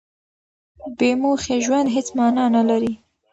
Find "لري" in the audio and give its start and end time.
2.69-2.93